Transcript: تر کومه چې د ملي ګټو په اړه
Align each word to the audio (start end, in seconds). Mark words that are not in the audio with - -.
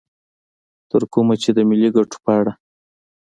تر 0.89 1.01
کومه 1.13 1.33
چې 1.41 1.49
د 1.57 1.59
ملي 1.69 1.89
ګټو 1.97 2.17
په 2.25 2.31
اړه 2.39 2.53